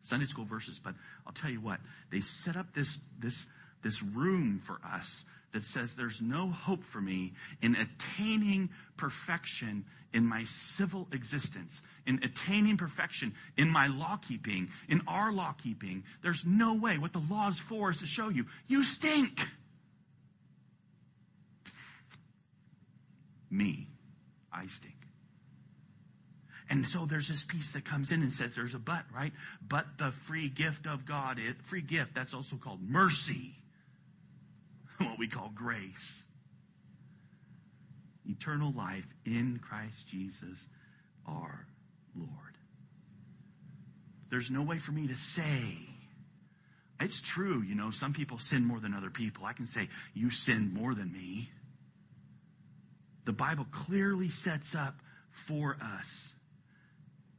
[0.01, 0.93] Sunday school verses, but
[1.25, 1.79] I'll tell you what,
[2.11, 3.45] they set up this, this,
[3.81, 5.23] this room for us
[5.53, 12.19] that says there's no hope for me in attaining perfection in my civil existence, in
[12.23, 16.03] attaining perfection in my law keeping, in our law keeping.
[16.21, 16.97] There's no way.
[16.97, 19.47] What the law is for is to show you, you stink.
[23.53, 23.87] Me.
[24.51, 24.95] I stink.
[26.69, 29.33] And so there's this piece that comes in and says there's a but, right?
[29.67, 33.55] But the free gift of God, it, free gift, that's also called mercy.
[34.97, 36.25] What we call grace.
[38.25, 40.67] Eternal life in Christ Jesus
[41.27, 41.67] our
[42.15, 42.29] Lord.
[44.29, 45.77] There's no way for me to say,
[46.99, 49.45] it's true, you know, some people sin more than other people.
[49.45, 51.49] I can say, you sin more than me
[53.25, 54.95] the Bible clearly sets up
[55.31, 56.33] for us.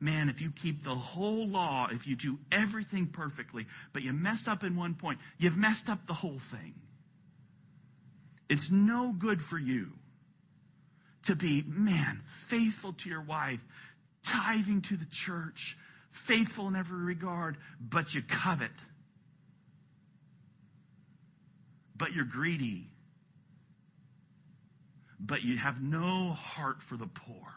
[0.01, 4.49] Man, if you keep the whole law, if you do everything perfectly, but you mess
[4.49, 6.75] up in one point, you've messed up the whole thing.
[8.49, 9.93] It's no good for you
[11.25, 13.61] to be, man, faithful to your wife,
[14.27, 15.77] tithing to the church,
[16.13, 18.71] faithful in every regard, but you covet.
[21.97, 22.91] But you're greedy.
[25.25, 27.55] But you have no heart for the poor.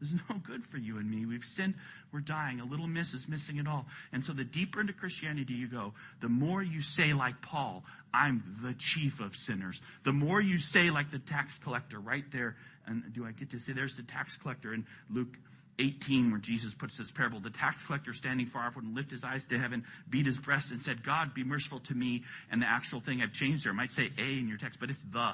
[0.00, 1.26] There's no good for you and me.
[1.26, 1.74] We've sinned.
[2.12, 2.60] We're dying.
[2.60, 3.86] A little miss is missing it all.
[4.12, 8.58] And so the deeper into Christianity you go, the more you say like Paul, I'm
[8.62, 9.80] the chief of sinners.
[10.04, 12.56] The more you say like the tax collector right there.
[12.86, 15.36] And do I get to say there's the tax collector in Luke
[15.78, 17.40] 18 where Jesus puts this parable.
[17.40, 20.70] The tax collector standing far off would lift his eyes to heaven, beat his breast
[20.70, 22.22] and said, God be merciful to me.
[22.50, 25.02] And the actual thing I've changed there might say A in your text, but it's
[25.02, 25.32] the.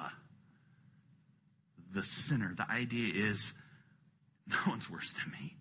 [1.93, 2.55] The sinner.
[2.57, 3.53] The idea is
[4.47, 5.57] no one's worse than me.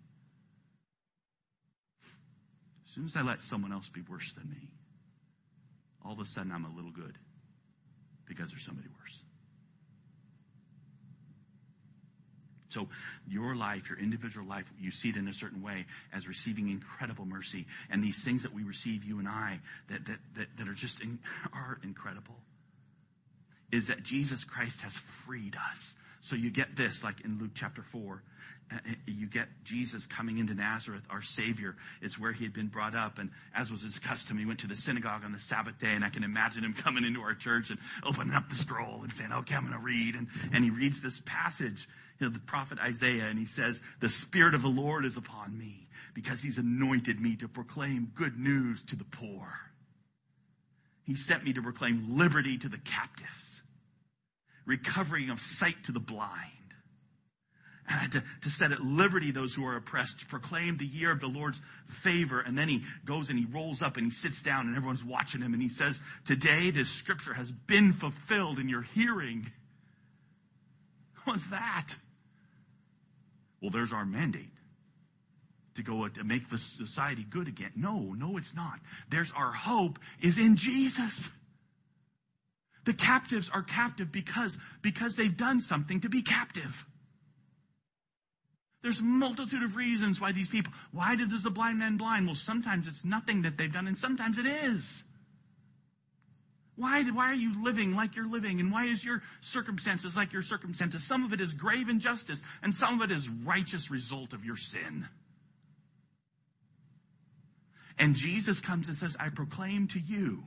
[2.85, 4.69] As soon as I let someone else be worse than me,
[6.03, 7.17] all of a sudden I'm a little good
[8.25, 9.23] because there's somebody worse.
[12.69, 12.87] So
[13.27, 17.25] your life, your individual life, you see it in a certain way as receiving incredible
[17.25, 17.65] mercy.
[17.89, 21.01] And these things that we receive, you and I, that, that, that, that are just
[21.01, 21.19] in,
[21.51, 22.35] are incredible,
[23.71, 25.93] is that Jesus Christ has freed us.
[26.21, 28.23] So you get this, like in Luke chapter 4,
[28.71, 28.77] uh,
[29.07, 31.75] you get Jesus coming into Nazareth, our Savior.
[32.01, 33.17] It's where he had been brought up.
[33.17, 35.93] And as was his custom, he went to the synagogue on the Sabbath day.
[35.93, 39.11] And I can imagine him coming into our church and opening up the scroll and
[39.11, 40.15] saying, okay, I'm going to read.
[40.15, 41.87] And, and he reads this passage,
[42.19, 45.57] you know, the prophet Isaiah, and he says, the Spirit of the Lord is upon
[45.57, 49.47] me because he's anointed me to proclaim good news to the poor.
[51.03, 53.58] He sent me to proclaim liberty to the captives,
[54.69, 56.51] recovering of sight to the blind
[57.91, 61.19] uh, to, to set at liberty those who are oppressed, to proclaim the year of
[61.19, 62.39] the Lord's favor.
[62.39, 65.41] And then he goes and he rolls up and he sits down and everyone's watching
[65.41, 69.51] him and he says, today this scripture has been fulfilled in your hearing.
[71.23, 71.87] What's that?
[73.61, 74.53] Well, there's our mandate
[75.75, 77.71] to go to make the society good again.
[77.75, 78.79] No, no, it's not.
[79.09, 81.29] There's our hope is in Jesus.
[82.89, 86.87] The captives are captive because, because they've done something to be captive.
[88.81, 92.25] There's a multitude of reasons why these people, why did the blind man blind?
[92.25, 95.03] Well, sometimes it's nothing that they've done and sometimes it is.
[96.77, 98.59] Why, why are you living like you're living?
[98.59, 101.03] And why is your circumstances like your circumstances?
[101.03, 104.57] Some of it is grave injustice and some of it is righteous result of your
[104.57, 105.07] sin.
[107.99, 110.45] And Jesus comes and says, I proclaim to you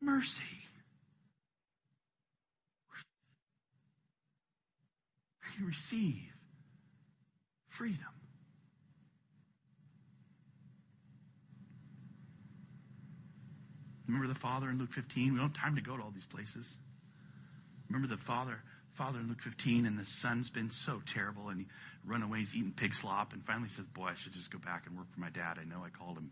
[0.00, 0.61] mercy.
[5.58, 6.32] You receive
[7.68, 7.98] freedom.
[14.06, 15.32] Remember the father in Luke 15?
[15.32, 16.76] We don't have time to go to all these places.
[17.88, 18.62] Remember the father,
[18.92, 21.66] father in Luke 15, and the son's been so terrible, and he
[22.04, 24.86] run away, he's eating pig slop, and finally says, "Boy, I should just go back
[24.86, 25.58] and work for my dad.
[25.58, 26.30] I know I called him,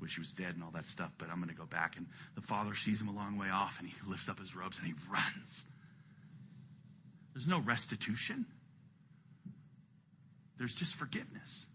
[0.00, 2.06] wish he was dead, and all that stuff, but I'm going to go back." And
[2.34, 4.86] the father sees him a long way off, and he lifts up his robes and
[4.86, 5.66] he runs.
[7.34, 8.46] There's no restitution.
[10.56, 11.66] There's just forgiveness.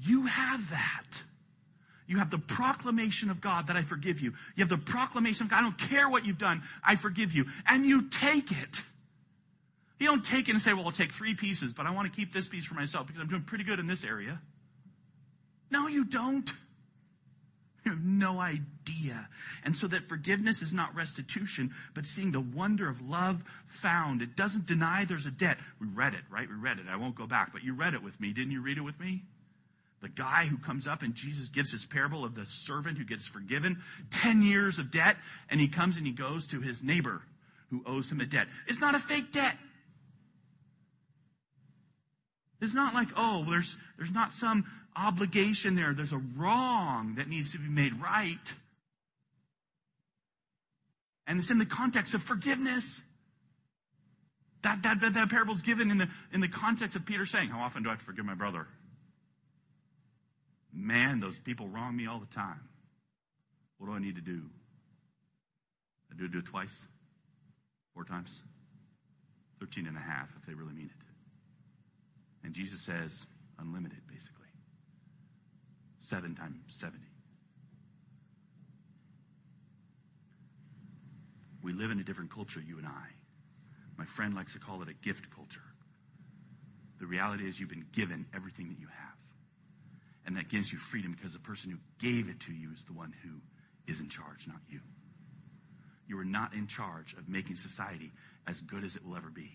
[0.00, 1.22] You have that.
[2.06, 4.32] You have the proclamation of God that I forgive you.
[4.56, 5.58] You have the proclamation of God.
[5.58, 6.62] I don't care what you've done.
[6.82, 7.44] I forgive you.
[7.66, 8.82] And you take it.
[10.00, 12.16] You don't take it and say, well, I'll take three pieces, but I want to
[12.18, 14.40] keep this piece for myself because I'm doing pretty good in this area.
[15.70, 16.50] No, you don't.
[17.84, 19.28] You have no idea.
[19.64, 24.20] And so that forgiveness is not restitution, but seeing the wonder of love found.
[24.20, 25.58] It doesn't deny there's a debt.
[25.80, 26.48] We read it, right?
[26.48, 26.86] We read it.
[26.90, 28.32] I won't go back, but you read it with me.
[28.32, 29.22] Didn't you read it with me?
[30.02, 33.26] The guy who comes up and Jesus gives his parable of the servant who gets
[33.26, 35.16] forgiven 10 years of debt
[35.50, 37.22] and he comes and he goes to his neighbor
[37.70, 38.48] who owes him a debt.
[38.66, 39.56] It's not a fake debt.
[42.60, 44.64] It's not like, oh, there's, there's not some
[44.96, 45.94] obligation there.
[45.94, 48.54] There's a wrong that needs to be made right.
[51.26, 53.00] And it's in the context of forgiveness.
[54.62, 57.48] That, that, that, that parable is given in the, in the context of Peter saying,
[57.48, 58.66] how often do I have to forgive my brother?
[60.72, 62.60] Man, those people wrong me all the time.
[63.78, 64.42] What do I need to do?
[66.12, 66.86] I do do it twice?
[67.94, 68.42] Four times?
[69.58, 71.06] Thirteen and a half if they really mean it.
[72.44, 73.26] And Jesus says,
[73.58, 74.39] unlimited, basically.
[76.10, 76.98] Seven times 70.
[81.62, 83.06] We live in a different culture, you and I.
[83.96, 85.62] My friend likes to call it a gift culture.
[86.98, 89.18] The reality is you've been given everything that you have.
[90.26, 92.92] And that gives you freedom because the person who gave it to you is the
[92.92, 93.40] one who
[93.86, 94.80] is in charge, not you.
[96.08, 98.10] You are not in charge of making society
[98.48, 99.52] as good as it will ever be.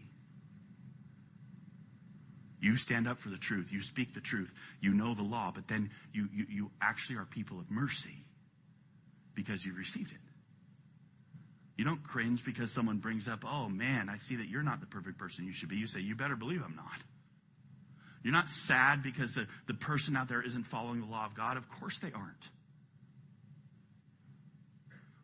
[2.59, 3.71] You stand up for the truth.
[3.71, 4.49] You speak the truth.
[4.81, 8.23] You know the law, but then you, you, you actually are people of mercy
[9.35, 10.19] because you've received it.
[11.77, 14.85] You don't cringe because someone brings up, oh man, I see that you're not the
[14.85, 15.75] perfect person you should be.
[15.75, 16.99] You say, you better believe I'm not.
[18.23, 21.57] You're not sad because the, the person out there isn't following the law of God.
[21.57, 22.49] Of course they aren't.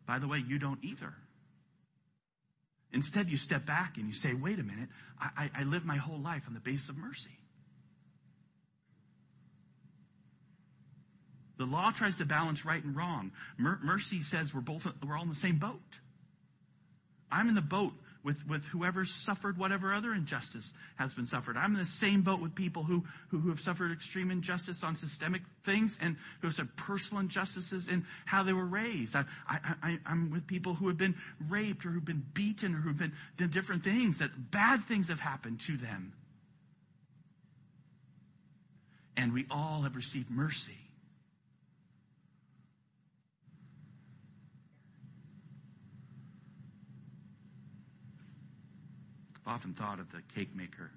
[0.06, 1.14] By the way, you don't either.
[2.92, 4.88] Instead, you step back and you say, wait a minute,
[5.20, 7.38] I, I, I live my whole life on the basis of mercy.
[11.58, 13.32] The law tries to balance right and wrong.
[13.56, 15.80] Mer- mercy says we're both, we're all in the same boat.
[17.30, 17.94] I'm in the boat
[18.24, 21.56] with, with whoever suffered whatever other injustice has been suffered.
[21.56, 24.96] I'm in the same boat with people who, who, who have suffered extreme injustice on
[24.96, 29.16] systemic things and who have suffered personal injustices in how they were raised.
[29.16, 31.16] I, I, I, I'm with people who have been
[31.48, 35.20] raped or who've been beaten or who've been done different things that bad things have
[35.20, 36.12] happened to them.
[39.16, 40.81] And we all have received mercy.
[49.46, 50.90] Often thought of the cake maker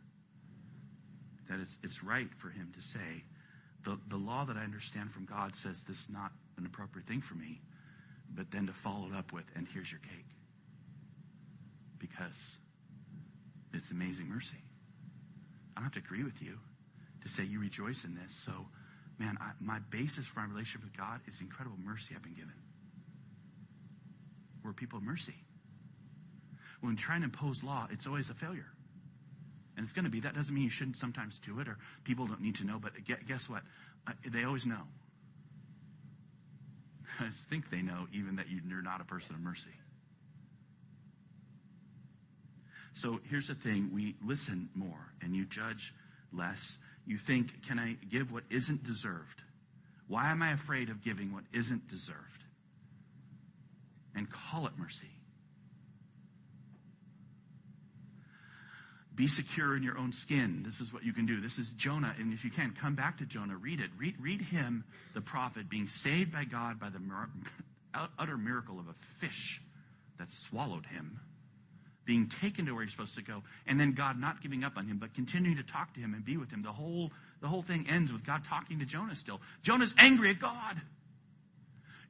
[1.50, 3.24] that it's, it's right for him to say,
[3.84, 7.22] the, the law that I understand from God says this is not an appropriate thing
[7.22, 7.62] for me,
[8.34, 10.26] but then to follow it up with, and here's your cake.
[12.00, 12.58] Because
[13.74, 14.58] it's amazing mercy.
[15.76, 16.58] I don't have to agree with you
[17.24, 18.36] to say you rejoice in this.
[18.36, 18.52] So,
[19.20, 22.54] man, I, my basis for my relationship with God is incredible mercy I've been given.
[24.64, 25.36] We're people of mercy
[26.86, 28.68] when trying to impose law, it's always a failure.
[29.78, 30.22] And it's going to be.
[30.22, 32.94] That doesn't mean you shouldn't sometimes do it or people don't need to know, but
[33.28, 33.62] guess what?
[34.26, 34.82] They always know.
[37.20, 39.72] I think they know even that you're not a person of mercy.
[42.94, 43.92] So here's the thing.
[43.94, 45.94] We listen more and you judge
[46.32, 46.78] less.
[47.06, 49.42] You think, can I give what isn't deserved?
[50.08, 52.20] Why am I afraid of giving what isn't deserved?
[54.16, 55.15] And call it mercy.
[59.16, 60.64] Be secure in your own skin.
[60.66, 61.40] This is what you can do.
[61.40, 62.14] This is Jonah.
[62.20, 63.56] And if you can, come back to Jonah.
[63.56, 63.90] Read it.
[63.98, 67.00] Read, read him, the prophet, being saved by God by the
[68.20, 69.62] utter miracle of a fish
[70.20, 71.20] that swallowed him,
[72.06, 74.88] being taken to where he's supposed to go, and then God not giving up on
[74.88, 76.62] him, but continuing to talk to him and be with him.
[76.62, 77.12] The whole,
[77.42, 79.40] the whole thing ends with God talking to Jonah still.
[79.64, 80.82] Jonah's angry at God.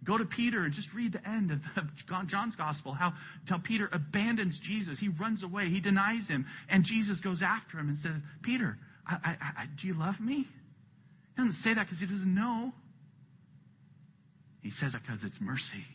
[0.05, 3.13] Go to Peter and just read the end of John's gospel, how,
[3.49, 4.99] how Peter abandons Jesus.
[4.99, 5.69] He runs away.
[5.69, 6.45] He denies him.
[6.69, 8.77] And Jesus goes after him and says, Peter,
[9.07, 10.35] I, I, I, do you love me?
[10.43, 12.71] He doesn't say that because he doesn't know.
[14.61, 15.85] He says that because it's mercy.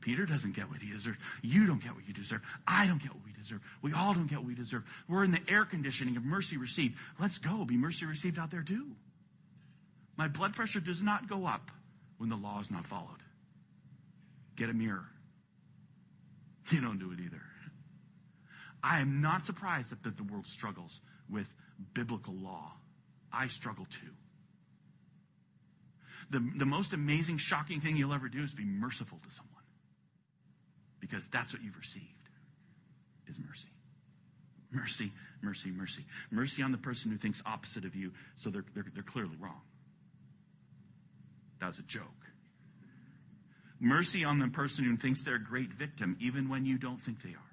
[0.00, 1.18] Peter doesn't get what he deserves.
[1.42, 2.40] You don't get what you deserve.
[2.66, 3.60] I don't get what we deserve.
[3.80, 4.82] We all don't get what we deserve.
[5.08, 6.96] We're in the air conditioning of mercy received.
[7.20, 7.64] Let's go.
[7.64, 8.86] Be mercy received out there too.
[10.16, 11.70] My blood pressure does not go up
[12.18, 13.22] when the law is not followed.
[14.56, 15.06] Get a mirror.
[16.70, 17.42] You don't do it either.
[18.82, 21.00] I am not surprised that, that the world struggles
[21.30, 21.46] with
[21.94, 22.72] biblical law.
[23.32, 24.12] I struggle too.
[26.30, 29.62] The, the most amazing, shocking thing you'll ever do is be merciful to someone.
[31.00, 32.30] Because that's what you've received,
[33.28, 33.68] is mercy.
[34.72, 35.12] Mercy,
[35.42, 36.04] mercy, mercy.
[36.30, 39.60] Mercy on the person who thinks opposite of you, so they're, they're, they're clearly wrong.
[41.60, 42.02] Was a joke.
[43.80, 47.22] Mercy on the person who thinks they're a great victim, even when you don't think
[47.22, 47.50] they are.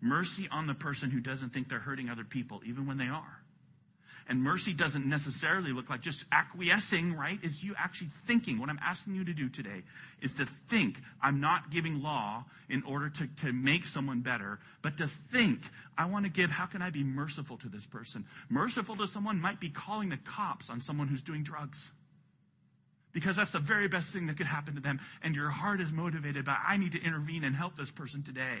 [0.00, 3.42] Mercy on the person who doesn't think they're hurting other people, even when they are.
[4.28, 7.38] And mercy doesn't necessarily look like just acquiescing, right?
[7.42, 8.58] It's you actually thinking.
[8.58, 9.82] What I'm asking you to do today
[10.20, 14.98] is to think, I'm not giving law in order to, to make someone better, but
[14.98, 15.60] to think,
[15.96, 18.24] I want to give, how can I be merciful to this person?
[18.48, 21.92] Merciful to someone might be calling the cops on someone who's doing drugs
[23.16, 25.00] because that's the very best thing that could happen to them.
[25.22, 28.58] And your heart is motivated by, I need to intervene and help this person today.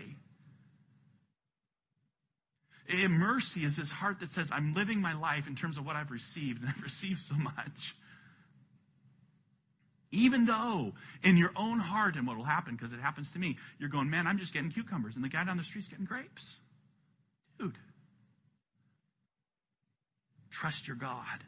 [2.88, 5.94] A mercy is this heart that says, I'm living my life in terms of what
[5.94, 7.94] I've received, and I've received so much.
[10.10, 13.58] Even though in your own heart, and what will happen, because it happens to me,
[13.78, 16.56] you're going, man, I'm just getting cucumbers, and the guy down the street's getting grapes.
[17.58, 17.76] Dude.
[20.50, 21.44] Trust your God.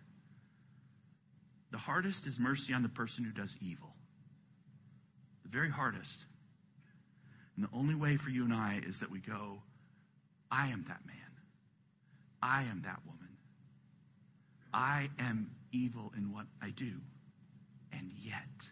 [1.71, 3.95] The hardest is mercy on the person who does evil.
[5.43, 6.25] The very hardest.
[7.57, 9.63] And the only way for you and I is that we go,
[10.51, 11.17] I am that man.
[12.43, 13.37] I am that woman.
[14.73, 16.93] I am evil in what I do.
[17.93, 18.69] And yet,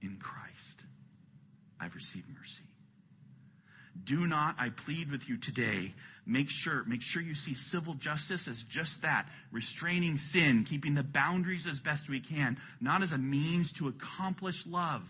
[0.00, 0.82] in Christ,
[1.80, 2.64] I've received mercy.
[4.02, 5.94] Do not, I plead with you today,
[6.26, 11.02] make sure, make sure you see civil justice as just that, restraining sin, keeping the
[11.02, 15.02] boundaries as best we can, not as a means to accomplish love.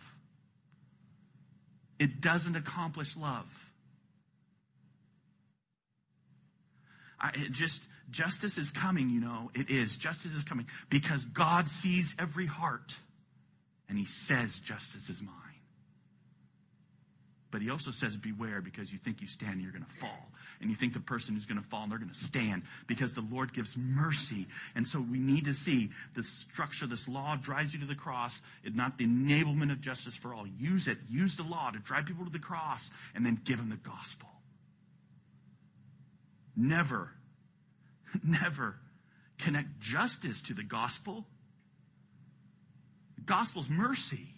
[1.99, 3.47] It doesn't accomplish love.
[7.21, 9.97] I, just, justice is coming, you know, it is.
[9.97, 12.97] Justice is coming because God sees every heart
[13.89, 15.37] and he says justice is mine.
[17.53, 20.29] But he also says, beware because you think you stand and you're going to fall.
[20.63, 23.13] And you think the person who's going to fall and they're going to stand because
[23.13, 24.47] the Lord gives mercy.
[24.75, 28.41] And so we need to see the structure, this law drives you to the cross.
[28.63, 30.47] It's not the enablement of justice for all.
[30.47, 30.99] Use it.
[31.11, 34.29] Use the law to drive people to the cross and then give them the gospel.
[36.57, 37.11] Never,
[38.23, 38.77] never
[39.39, 41.27] connect justice to the gospel.
[43.17, 44.33] The gospel's mercy.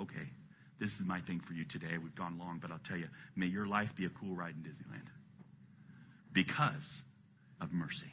[0.00, 0.28] okay,
[0.80, 1.98] this is my thing for you today.
[2.02, 4.62] We've gone long, but I'll tell you, may your life be a cool ride in
[4.62, 5.06] Disneyland
[6.32, 7.02] because
[7.60, 8.10] of mercy.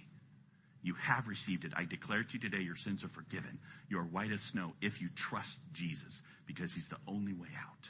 [0.83, 1.73] You have received it.
[1.75, 3.59] I declare to you today your sins are forgiven.
[3.89, 7.89] You are white as snow if you trust Jesus because he's the only way out.